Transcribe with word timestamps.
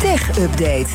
Tech 0.00 0.38
Update. 0.38 0.88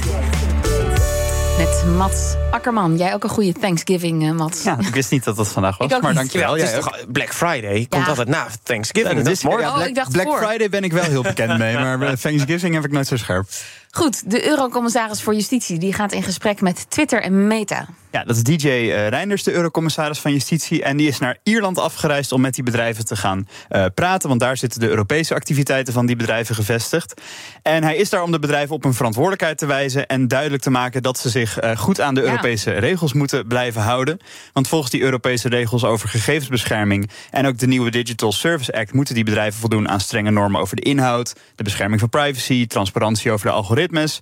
Met 1.57 1.85
Mats 1.97 2.40
Akkerman. 2.51 2.97
Jij 2.97 3.13
ook 3.13 3.23
een 3.23 3.29
goede 3.29 3.53
Thanksgiving, 3.53 4.23
uh, 4.23 4.31
Mats. 4.31 4.63
Ja, 4.63 4.77
ik 4.79 4.93
wist 4.93 5.11
niet 5.11 5.23
dat 5.23 5.35
dat 5.35 5.47
vandaag 5.47 5.77
was, 5.77 6.01
maar 6.01 6.13
dankjewel. 6.13 6.55
Ja, 6.55 6.63
het 6.63 6.77
is 6.77 6.83
toch 6.83 7.05
Black 7.11 7.33
Friday 7.33 7.85
komt 7.89 8.07
altijd 8.07 8.27
na 8.27 8.47
Thanksgiving. 8.63 9.17
Ja, 9.17 9.23
dat 9.23 9.33
is 9.33 9.43
mooi. 9.43 9.65
Oh, 9.65 9.73
Black, 9.73 9.87
ik 9.87 9.95
dacht 9.95 10.11
Black 10.11 10.25
voor. 10.25 10.37
Friday 10.37 10.69
ben 10.69 10.83
ik 10.83 10.93
wel 10.93 11.03
heel 11.03 11.21
bekend 11.21 11.57
mee, 11.57 11.73
maar 11.73 12.01
eh, 12.01 12.11
Thanksgiving 12.13 12.73
heb 12.73 12.85
ik 12.85 12.91
nooit 12.91 13.07
zo 13.07 13.17
scherp. 13.17 13.47
Goed, 13.91 14.31
de 14.31 14.47
Eurocommissaris 14.47 15.21
voor 15.21 15.33
Justitie 15.33 15.79
die 15.79 15.93
gaat 15.93 16.11
in 16.11 16.23
gesprek 16.23 16.61
met 16.61 16.85
Twitter 16.89 17.21
en 17.21 17.47
Meta. 17.47 17.87
Ja, 18.11 18.23
dat 18.23 18.35
is 18.35 18.43
DJ 18.43 18.67
eh, 18.67 19.07
Reinders, 19.07 19.43
de 19.43 19.51
eurocommissaris 19.51 20.19
van 20.19 20.31
Justitie. 20.31 20.83
En 20.83 20.97
die 20.97 21.07
is 21.07 21.19
naar 21.19 21.37
Ierland 21.43 21.77
afgereisd 21.79 22.31
om 22.31 22.41
met 22.41 22.53
die 22.53 22.63
bedrijven 22.63 23.05
te 23.05 23.15
gaan 23.15 23.47
eh, 23.69 23.85
praten. 23.93 24.29
Want 24.29 24.41
daar 24.41 24.57
zitten 24.57 24.79
de 24.79 24.87
Europese 24.87 25.35
activiteiten 25.35 25.93
van 25.93 26.05
die 26.05 26.15
bedrijven 26.15 26.55
gevestigd. 26.55 27.21
En 27.61 27.83
hij 27.83 27.95
is 27.95 28.09
daar 28.09 28.23
om 28.23 28.31
de 28.31 28.39
bedrijven 28.39 28.75
op 28.75 28.83
hun 28.83 28.93
verantwoordelijkheid 28.93 29.57
te 29.57 29.65
wijzen. 29.65 30.07
En 30.07 30.27
duidelijk 30.27 30.63
te 30.63 30.69
maken 30.69 31.03
dat 31.03 31.17
ze 31.17 31.29
zich 31.29 31.59
eh, 31.59 31.77
goed 31.77 32.01
aan 32.01 32.13
de 32.13 32.21
Ja. 32.21 32.31
Europese 32.47 32.79
regels 32.79 33.13
moeten 33.13 33.47
blijven 33.47 33.81
houden. 33.81 34.19
Want 34.53 34.67
volgens 34.67 34.91
die 34.91 35.01
Europese 35.01 35.49
regels 35.49 35.83
over 35.83 36.09
gegevensbescherming. 36.09 37.09
en 37.31 37.47
ook 37.47 37.57
de 37.57 37.67
nieuwe 37.67 37.91
Digital 37.91 38.31
Service 38.31 38.73
Act. 38.73 38.93
moeten 38.93 39.15
die 39.15 39.23
bedrijven 39.23 39.59
voldoen 39.59 39.89
aan 39.89 39.99
strenge 39.99 40.31
normen 40.31 40.61
over 40.61 40.75
de 40.75 40.81
inhoud. 40.81 41.35
de 41.55 41.63
bescherming 41.63 41.99
van 41.99 42.09
privacy. 42.09 42.67
transparantie 42.67 43.31
over 43.31 43.45
de 43.45 43.51
algoritmes. 43.51 44.21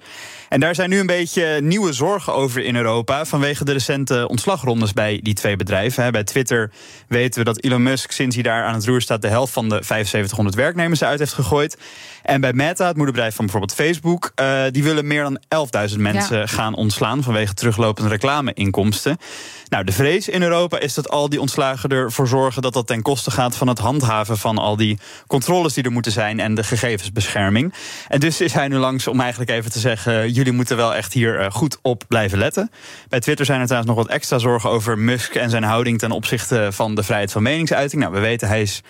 En 0.50 0.60
daar 0.60 0.76
zijn 0.76 0.90
nu 0.90 1.00
een 1.00 1.06
beetje 1.06 1.62
nieuwe 1.62 1.94
zorgen 1.94 2.34
over 2.34 2.64
in 2.64 2.76
Europa. 2.76 3.26
vanwege 3.26 3.66
de 3.66 3.72
recente 3.72 4.28
ontslagrondes 4.28 4.94
bij 4.94 5.20
die 5.24 5.34
twee 5.34 5.56
bedrijven. 5.56 6.12
Bij 6.12 6.24
Twitter 6.24 6.72
weten 7.08 7.40
we 7.40 7.46
dat 7.46 7.64
Elon 7.64 7.84
Musk, 7.84 8.12
sinds 8.12 8.36
hij 8.36 8.44
daar 8.44 8.64
aan 8.64 8.74
het 8.74 8.86
roer 8.86 9.02
staat, 9.02 9.22
de 9.22 9.28
helft 9.28 9.54
van 9.54 9.70
de 9.70 9.76
7500 9.76 10.56
werknemers 10.56 11.04
uit 11.04 11.20
heeft 11.20 11.34
gegooid. 11.34 11.78
En 12.24 12.42
bij 12.42 12.54
Meta, 12.54 12.88
het 12.88 12.96
moederbedrijf 12.96 13.36
van 13.36 13.46
bijvoorbeeld 13.46 13.78
Facebook, 13.78 14.32
eh, 14.36 14.64
die 14.72 14.84
willen 14.84 15.08
meer 15.08 15.24
dan 15.24 15.40
11.000 15.48 16.02
mensen 16.02 16.48
gaan 16.48 16.76
ontslaan 16.76 17.24
vanwege 17.24 17.54
teruglopende 17.54 18.09
reclameinkomsten. 18.10 19.18
Nou, 19.70 19.84
de 19.84 19.92
vrees 19.92 20.28
in 20.28 20.42
Europa 20.42 20.80
is 20.80 20.94
dat 20.94 21.10
al 21.10 21.30
die 21.30 21.42
ontslagen 21.42 21.90
ervoor 21.90 22.28
zorgen 22.28 22.62
dat 22.62 22.74
dat 22.74 22.88
ten 22.88 23.02
koste 23.02 23.32
gaat 23.32 23.56
van 23.56 23.68
het 23.68 23.80
handhaven 23.80 24.38
van 24.38 24.58
al 24.58 24.76
die 24.76 25.00
controles 25.28 25.74
die 25.74 25.84
er 25.84 25.92
moeten 25.92 26.12
zijn 26.12 26.40
en 26.40 26.56
de 26.56 26.64
gegevensbescherming. 26.64 27.74
En 28.08 28.20
dus 28.20 28.42
is 28.42 28.54
hij 28.54 28.68
nu 28.68 28.78
langs 28.78 29.08
om 29.08 29.20
eigenlijk 29.20 29.52
even 29.52 29.72
te 29.72 29.80
zeggen: 29.80 30.32
jullie 30.32 30.54
moeten 30.54 30.78
wel 30.78 30.96
echt 30.96 31.14
hier 31.14 31.40
eh, 31.40 31.52
goed 31.52 31.78
op 31.82 32.04
blijven 32.08 32.38
letten. 32.38 32.72
Bij 33.10 33.20
Twitter 33.20 33.46
zijn 33.46 33.60
er 33.60 33.66
trouwens 33.66 33.96
nog 33.96 34.04
wat 34.06 34.14
extra 34.14 34.38
zorgen 34.38 34.70
over 34.70 34.98
Musk 34.98 35.36
en 35.36 35.50
zijn 35.50 35.64
houding 35.64 36.00
ten 36.00 36.12
opzichte 36.12 36.68
van 36.72 36.96
de 36.96 37.04
vrijheid 37.04 37.32
van 37.32 37.44
meningsuiting. 37.44 38.02
Nou, 38.02 38.14
we 38.14 38.20
weten 38.20 38.48
hij 38.48 38.62
is 38.62 38.82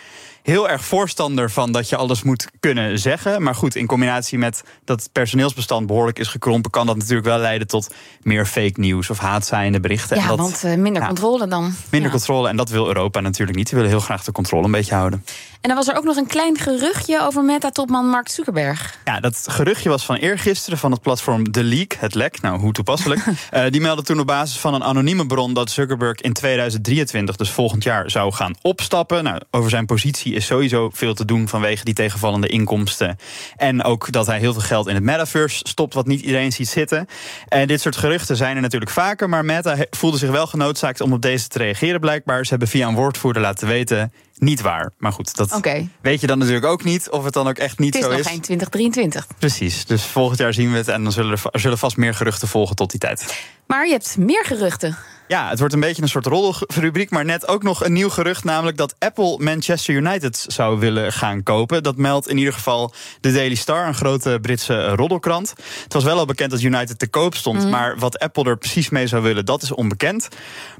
heel 0.49 0.69
erg 0.69 0.85
voorstander 0.85 1.51
van 1.51 1.71
dat 1.71 1.89
je 1.89 1.95
alles 1.95 2.23
moet 2.23 2.47
kunnen 2.59 2.99
zeggen. 2.99 3.41
Maar 3.43 3.55
goed, 3.55 3.75
in 3.75 3.85
combinatie 3.85 4.37
met 4.37 4.63
dat 4.85 5.01
het 5.01 5.11
personeelsbestand 5.11 5.87
behoorlijk 5.87 6.19
is 6.19 6.27
gekrompen, 6.27 6.71
kan 6.71 6.85
dat 6.85 6.97
natuurlijk 6.97 7.27
wel 7.27 7.37
leiden 7.37 7.67
tot 7.67 7.93
meer 8.21 8.45
fake 8.45 8.79
news 8.79 9.09
of 9.09 9.17
haatzaaiende 9.17 9.79
berichten. 9.79 10.17
Ja, 10.17 10.21
en 10.21 10.27
dat, 10.27 10.37
want 10.37 10.63
eh, 10.63 10.75
minder 10.75 11.01
ja. 11.01 11.07
controle 11.07 11.47
dan. 11.47 11.73
Minder 11.89 12.09
Ja. 12.11 12.15
controle 12.17 12.49
en 12.49 12.55
dat 12.55 12.69
wil 12.69 12.87
Europa 12.87 13.19
natuurlijk 13.19 13.57
niet. 13.57 13.67
Die 13.67 13.75
willen 13.75 13.91
heel 13.91 13.99
graag 13.99 14.23
de 14.23 14.31
controle 14.31 14.65
een 14.65 14.71
beetje 14.71 14.95
houden. 14.95 15.25
En 15.61 15.69
dan 15.69 15.77
was 15.77 15.87
er 15.87 15.97
ook 15.97 16.03
nog 16.03 16.15
een 16.15 16.27
klein 16.27 16.57
geruchtje 16.57 17.21
over 17.21 17.43
Meta-topman 17.43 18.05
Mark 18.09 18.29
Zuckerberg. 18.29 18.97
Ja, 19.05 19.19
dat 19.19 19.45
geruchtje 19.49 19.89
was 19.89 20.05
van 20.05 20.15
eergisteren 20.15 20.79
van 20.79 20.91
het 20.91 21.01
platform 21.01 21.51
The 21.51 21.63
Leak, 21.63 21.93
het 21.99 22.15
lek. 22.15 22.41
Nou, 22.41 22.59
hoe 22.59 22.71
toepasselijk. 22.73 23.23
Eh, 23.49 23.63
die 23.69 23.81
meldde 23.81 24.03
toen 24.03 24.19
op 24.19 24.27
basis 24.27 24.59
van 24.59 24.73
een 24.73 24.83
anonieme 24.83 25.25
bron 25.25 25.53
dat 25.53 25.71
Zuckerberg 25.71 26.21
in 26.21 26.33
2023, 26.33 27.35
dus 27.35 27.49
volgend 27.49 27.83
jaar, 27.83 28.11
zou 28.11 28.33
gaan 28.33 28.55
opstappen. 28.61 29.23
Nou, 29.23 29.41
over 29.51 29.69
zijn 29.69 29.85
positie 29.85 30.33
is 30.39 30.45
sowieso 30.45 30.89
veel 30.93 31.13
te 31.13 31.25
doen 31.25 31.47
vanwege 31.47 31.83
die 31.83 31.93
tegenvallende 31.93 32.47
inkomsten. 32.47 33.17
En 33.55 33.83
ook 33.83 34.11
dat 34.11 34.25
hij 34.25 34.39
heel 34.39 34.53
veel 34.53 34.61
geld 34.61 34.87
in 34.87 34.95
het 34.95 35.03
metaverse 35.03 35.59
stopt, 35.67 35.93
wat 35.93 36.07
niet 36.07 36.21
iedereen 36.21 36.51
ziet 36.51 36.69
zitten. 36.69 37.07
En 37.47 37.67
dit 37.67 37.81
soort 37.81 37.95
geruchten 37.95 38.35
zijn 38.35 38.55
er 38.55 38.61
natuurlijk 38.61 38.91
vaker, 38.91 39.29
maar 39.29 39.45
Meta 39.45 39.77
voelde 39.89 40.17
zich 40.17 40.29
wel 40.29 40.47
genoodzaakt 40.47 41.01
om 41.01 41.13
op 41.13 41.21
deze 41.21 41.47
te 41.47 41.57
reageren, 41.57 41.99
blijkbaar. 41.99 42.43
Ze 42.43 42.49
hebben 42.49 42.67
via 42.67 42.87
een 42.87 42.95
woordvoerder 42.95 43.41
laten 43.41 43.67
weten. 43.67 44.13
Niet 44.37 44.61
waar. 44.61 44.91
Maar 44.97 45.11
goed, 45.11 45.35
dat 45.35 45.59
weet 46.01 46.21
je 46.21 46.27
dan 46.27 46.37
natuurlijk 46.37 46.65
ook 46.65 46.83
niet. 46.83 47.09
Of 47.09 47.23
het 47.23 47.33
dan 47.33 47.47
ook 47.47 47.57
echt 47.57 47.79
niet 47.79 47.93
Het 47.93 48.03
is 48.03 48.09
zo 48.09 48.15
nog 48.15 48.25
is. 48.25 48.31
geen 48.31 48.41
2023. 48.41 49.27
Precies, 49.39 49.85
dus 49.85 50.03
volgend 50.03 50.39
jaar 50.39 50.53
zien 50.53 50.71
we 50.71 50.77
het 50.77 50.87
en 50.87 51.03
dan 51.03 51.11
zullen 51.11 51.37
er 51.51 51.59
zullen 51.59 51.77
vast 51.77 51.97
meer 51.97 52.13
geruchten 52.13 52.47
volgen 52.47 52.75
tot 52.75 52.91
die 52.91 52.99
tijd. 52.99 53.43
Maar 53.67 53.85
je 53.85 53.91
hebt 53.91 54.17
meer 54.17 54.45
geruchten. 54.45 54.97
Ja, 55.29 55.49
het 55.49 55.59
wordt 55.59 55.73
een 55.73 55.79
beetje 55.79 56.01
een 56.01 56.07
soort 56.07 56.25
roddelrubriek, 56.25 57.09
maar 57.09 57.25
net 57.25 57.47
ook 57.47 57.63
nog 57.63 57.85
een 57.85 57.93
nieuw 57.93 58.09
gerucht, 58.09 58.43
namelijk 58.43 58.77
dat 58.77 58.95
Apple 58.99 59.37
Manchester 59.37 59.95
United 59.95 60.45
zou 60.47 60.79
willen 60.79 61.13
gaan 61.13 61.43
kopen. 61.43 61.83
Dat 61.83 61.97
meldt 61.97 62.29
in 62.29 62.37
ieder 62.37 62.53
geval 62.53 62.93
de 63.21 63.31
Daily 63.31 63.55
Star, 63.55 63.87
een 63.87 63.93
grote 63.93 64.37
Britse 64.41 64.87
roddelkrant. 64.87 65.53
Het 65.83 65.93
was 65.93 66.03
wel 66.03 66.17
al 66.17 66.25
bekend 66.25 66.51
dat 66.51 66.61
United 66.61 66.99
te 66.99 67.07
koop 67.07 67.35
stond, 67.35 67.69
maar 67.69 67.97
wat 67.97 68.19
Apple 68.19 68.43
er 68.43 68.57
precies 68.57 68.89
mee 68.89 69.07
zou 69.07 69.23
willen, 69.23 69.45
dat 69.45 69.61
is 69.61 69.71
onbekend. 69.71 70.27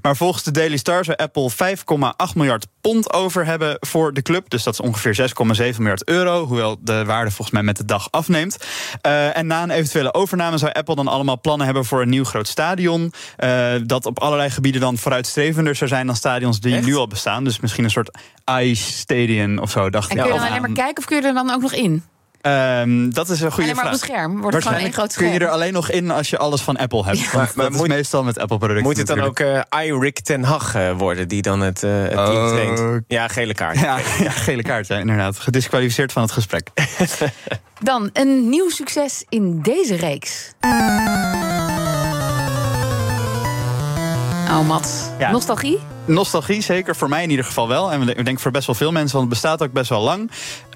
Maar 0.02 0.16
volgens 0.16 0.44
de 0.44 0.52
Daily 0.52 0.78
Star 0.78 1.06
zou 1.06 1.18
Apple 1.18 1.52
5,8 1.52 2.36
miljard 2.36 2.68
pond 2.82 3.14
over 3.14 3.46
hebben 3.46 3.78
voor 3.80 4.14
de 4.14 4.22
club. 4.22 4.50
Dus 4.50 4.64
dat 4.64 4.74
is 4.74 4.80
ongeveer 4.80 5.30
6,7 5.72 5.78
miljard 5.78 6.08
euro, 6.08 6.46
hoewel 6.46 6.78
de 6.82 7.06
waarde 7.06 7.30
volgens 7.32 7.52
mij 7.52 7.64
met 7.64 7.78
de 7.78 7.86
dag 7.86 8.12
afneemt. 8.12 8.58
Eh, 9.02 9.38
en 9.38 9.48
na 9.48 9.64
een 9.64 9.70
eventuele 9.70 10.14
overname 10.14 10.58
zou 10.58 10.72
Apple 10.74 10.96
dan 10.96 11.08
allemaal 11.08 11.40
plannen 11.42 11.66
hebben 11.66 11.86
voor 11.86 12.02
een 12.02 12.10
nieuw 12.10 12.24
groot 12.24 12.48
stadion. 12.48 13.14
eh, 13.38 13.74
dat 13.84 14.06
op 14.06 14.20
allerlei 14.20 14.50
gebieden 14.50 14.82
dan 14.82 14.98
vooruitstrevender 14.98 15.76
zou 15.76 15.90
zijn 15.90 16.06
dan 16.06 16.16
stadions 16.16 16.60
die 16.60 16.76
Echt? 16.76 16.86
nu 16.86 16.96
al 16.96 17.08
bestaan. 17.08 17.44
Dus 17.44 17.60
misschien 17.60 17.84
een 17.84 17.92
soort 17.92 18.18
ice 18.62 18.92
stadium 18.92 19.60
of 19.60 19.72
zo, 19.72 19.90
dacht 19.90 20.10
En 20.10 20.18
kun 20.18 20.26
je 20.26 20.32
dan 20.32 20.48
alleen 20.48 20.62
maar 20.62 20.72
kijken 20.72 20.98
of 20.98 21.06
kun 21.06 21.22
je 21.22 21.28
er 21.28 21.34
dan 21.34 21.52
ook 21.52 21.62
nog 21.62 21.74
in? 21.74 22.04
Ehm, 22.42 23.10
dat 23.10 23.30
is 23.30 23.42
een 23.42 23.52
goede 23.52 23.64
alleen 23.72 23.76
maar 23.84 23.94
op 23.94 24.00
vraag. 24.00 24.10
een 24.10 24.16
scherm. 24.16 24.42
Wordt 24.42 24.56
het 24.56 24.64
gewoon 24.64 24.80
één 24.80 24.92
Waarschijnlijk 24.92 24.94
groot 24.96 25.14
kun 25.14 25.34
je 25.34 25.40
er 25.40 25.50
alleen 25.50 25.74
nog 25.74 25.90
in 25.92 26.12
als 26.12 26.30
je 26.30 26.38
alles 26.38 26.62
van 26.62 26.78
Apple 26.78 27.04
hebt. 27.04 27.18
Want 27.18 27.34
Maar- 27.34 27.52
maar 27.56 27.66
dat 27.66 27.74
is 27.74 27.80
moet- 27.80 27.88
meestal 27.88 28.24
met 28.24 28.40
Apple-producten 28.40 28.86
Moet 28.86 28.98
het 28.98 29.08
dan 29.08 29.18
natuurlijk. 29.18 29.66
ook 29.74 29.80
eh 29.80 30.02
Rick 30.02 30.20
ten 30.20 30.44
Hag 30.44 30.76
eh, 30.76 30.92
worden, 30.98 31.28
die 31.28 31.42
dan 31.42 31.60
het, 31.62 31.84
eh 31.84 31.92
het 32.02 32.12
team 32.12 32.36
Oh. 32.36 32.48
traint? 32.50 33.02
Ja, 33.08 33.28
gele 33.28 33.54
kaart. 33.54 33.80
Ja, 33.80 33.98
ja, 34.24 34.30
gele 34.30 34.62
kaart, 34.62 34.88
ja, 34.88 34.98
inderdaad. 34.98 35.40
Gedisqualificeerd 35.40 36.12
van 36.12 36.22
het 36.22 36.32
gesprek. 36.32 36.68
Dan 37.82 38.10
een 38.14 38.50
nieuw 38.50 38.70
succes 38.70 39.26
in 39.30 39.62
deze 39.62 39.96
reeks. 39.96 40.52
Oh, 44.50 44.68
Mats. 44.68 44.90
Ja. 45.20 45.32
Nostalgie? 45.32 45.80
Nostalgie, 46.06 46.62
zeker 46.62 46.96
voor 46.96 47.10
mij 47.10 47.24
in 47.24 47.30
ieder 47.30 47.46
geval 47.46 47.68
wel. 47.68 47.92
En 47.92 48.18
ik 48.18 48.26
denk 48.26 48.40
voor 48.40 48.52
best 48.52 48.66
wel 48.66 48.76
veel 48.76 48.92
mensen, 48.92 49.18
want 49.18 49.32
het 49.32 49.42
bestaat 49.42 49.64
ook 49.64 49.72
best 49.74 49.90
wel 49.90 50.02
lang. 50.02 50.32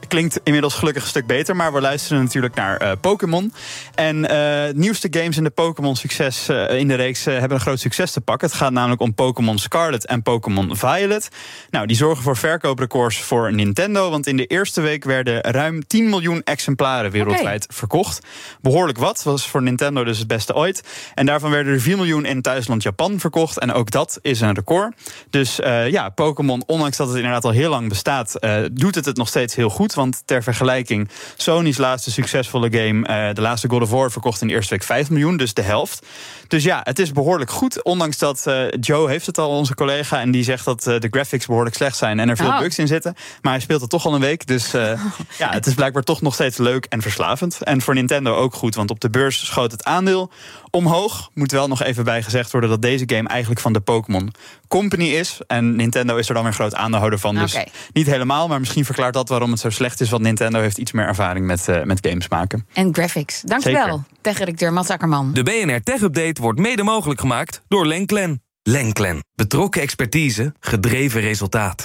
Klinkt 0.08 0.40
inmiddels 0.44 0.74
gelukkig 0.74 1.04
een 1.04 1.10
stuk 1.10 1.26
beter, 1.26 1.56
maar 1.56 1.74
we 1.74 1.82
luisteren 1.82 2.24
natuurlijk 2.24 2.56
naar 2.56 2.78
eh, 2.78 2.92
Pokémon. 3.02 3.54
En 3.96 4.22
de 4.22 4.72
nieuwste 4.76 5.08
games 5.12 5.38
in 5.38 5.44
de 5.44 5.50
Pokémon 5.50 5.96
succes 5.96 6.50
eh, 6.50 6.80
in 6.80 6.88
de 6.88 6.96
reeks 6.96 7.26
hebben 7.26 7.52
een 7.52 7.60
groot 7.60 7.80
succes 7.80 8.12
te 8.12 8.22
pakken. 8.22 8.48
Het 8.48 8.58
gaat 8.58 8.72
namelijk 8.72 9.02
om 9.02 9.14
Pokémon 9.14 9.58
Scarlet 9.58 10.06
en 10.06 10.22
Pokémon 10.22 10.76
Violet. 10.76 11.30
Nou, 11.70 11.88
die 11.88 11.96
zorgen 11.96 12.24
voor 12.24 12.38
verkooprecords 12.38 13.22
voor 13.22 13.54
Nintendo, 13.54 14.10
want 14.10 14.28
in 14.28 14.38
de 14.38 14.46
eerste 14.46 14.82
week 14.82 15.04
werden 15.04 15.42
ruim 15.42 15.88
10 15.88 16.10
miljoen 16.10 16.42
exemplaren 16.44 17.12
wereldwijd 17.12 17.66
verkocht. 17.70 18.26
Behoorlijk 18.62 18.98
wat, 18.98 19.24
was 19.24 19.48
voor 19.48 19.62
Nintendo 19.62 20.04
dus 20.04 20.20
het 20.20 20.28
beste 20.28 20.56
ooit. 20.56 20.84
En 21.14 21.26
daarvan 21.26 21.52
werden 21.52 21.74
er 21.74 21.82
4 21.82 21.96
miljoen 21.96 22.26
in 22.26 22.42
thuisland 22.42 22.84
Japan 22.84 23.20
verkocht. 23.20 23.60
En 23.60 23.74
ook 23.74 23.92
dat 23.92 24.20
is 24.22 24.42
een 24.42 24.54
record. 24.54 24.96
Dus 25.30 25.56
ja, 25.88 26.10
Pokémon, 26.10 26.64
ondanks 26.66 26.98
dat 26.98 27.08
het 27.08 27.16
inderdaad 27.16 27.46
al 27.46 27.52
heel 27.52 27.70
lang 27.70 27.90
bestaat, 27.90 28.40
doet 28.72 28.96
het 28.96 29.06
het 29.06 29.18
nog 29.18 29.28
steeds 29.28 29.56
heel 29.56 29.70
goed. 29.70 29.93
Want 29.94 30.22
ter 30.26 30.44
vergelijking, 30.44 31.10
Sony's 31.38 31.78
laatste 31.78 32.12
succesvolle 32.12 32.72
game, 32.72 33.08
eh, 33.08 33.34
de 33.34 33.42
laatste 33.42 33.70
God 33.70 33.82
of 33.82 33.90
War, 33.90 34.12
verkocht 34.12 34.42
in 34.42 34.48
de 34.48 34.54
eerste 34.54 34.74
week 34.74 34.84
5 34.84 35.10
miljoen, 35.10 35.38
dus 35.38 35.54
de 35.54 35.62
helft. 35.62 36.06
Dus 36.48 36.64
ja, 36.64 36.82
het 36.84 37.00
is 37.00 37.12
behoorlijk 37.12 37.52
goed. 37.52 37.84
Ondanks 37.84 38.18
dat 38.18 38.48
eh, 38.48 38.64
Joe 38.80 39.10
heeft 39.10 39.26
het 39.26 39.38
al, 39.38 39.50
onze 39.50 39.76
collega, 39.76 40.20
en 40.20 40.32
die 40.32 40.44
zegt 40.44 40.66
dat 40.66 40.88
eh, 40.88 41.00
de 41.00 41.08
graphics 41.12 41.46
behoorlijk 41.46 41.76
slecht 41.76 41.98
zijn 41.98 42.20
en 42.20 42.30
er 42.30 42.36
veel 42.38 42.52
Oh. 42.54 42.60
bugs 42.60 42.80
in 42.80 42.88
zitten. 42.88 43.16
Maar 43.42 43.52
hij 43.52 43.62
speelt 43.62 43.82
het 43.82 43.90
toch 43.90 44.06
al 44.06 44.14
een 44.14 44.22
week. 44.22 44.48
Dus 44.48 44.72
ja, 45.44 45.50
het 45.50 45.66
is 45.66 45.74
blijkbaar 45.74 46.04
toch 46.04 46.22
nog 46.22 46.34
steeds 46.34 46.58
leuk 46.58 46.86
en 46.86 47.02
verslavend. 47.02 47.62
En 47.64 47.82
voor 47.82 47.94
Nintendo 47.94 48.36
ook 48.36 48.54
goed, 48.54 48.76
want 48.76 48.90
op 48.92 49.00
de 49.00 49.10
beurs 49.10 49.46
schoot 49.46 49.72
het 49.72 49.84
aandeel 49.84 50.32
omhoog. 50.70 51.30
Moet 51.34 51.52
wel 51.52 51.68
nog 51.68 51.84
even 51.84 52.04
bij 52.04 52.24
gezegd 52.24 52.52
worden 52.52 52.70
dat 52.70 52.82
deze 52.82 53.04
game 53.08 53.30
eigenlijk 53.30 53.62
van 53.62 53.74
de 53.74 53.80
Pokémon 53.80 54.34
Company 54.68 55.04
is. 55.06 55.40
En 55.48 55.76
Nintendo 55.76 56.16
is 56.16 56.28
er 56.28 56.34
dan 56.34 56.44
weer 56.44 56.54
groot 56.54 56.76
aandeelhouder 56.76 57.20
van. 57.20 57.36
Dus 57.36 57.58
niet 57.94 58.06
helemaal, 58.08 58.48
maar 58.48 58.60
misschien 58.60 58.86
verklaart 58.86 59.14
dat 59.14 59.30
waarom 59.30 59.52
het 59.52 59.60
zo 59.60 59.70
slecht 59.70 59.83
is. 59.84 60.10
Want 60.10 60.24
Nintendo 60.24 60.60
heeft 60.60 60.78
iets 60.78 60.92
meer 60.92 61.06
ervaring 61.06 61.46
met, 61.46 61.68
eh, 61.68 61.84
met 61.84 62.08
games 62.08 62.28
maken. 62.28 62.68
En 62.74 62.94
graphics. 62.94 63.42
Dankjewel, 63.42 64.04
tech-redacteur 64.22 64.74
Mats 64.74 64.90
Akkerman. 64.90 65.34
De 65.34 65.44
BNR 65.44 65.82
Tech 65.82 66.02
Update 66.02 66.42
wordt 66.42 66.60
mede 66.60 66.84
mogelijk 66.84 67.20
gemaakt 67.20 67.62
door 67.68 67.86
Lenklen. 67.86 68.42
Lenklen. 68.64 69.24
Betrokken 69.36 69.82
expertise, 69.82 70.54
gedreven 70.60 71.22
resultaat. 71.22 71.82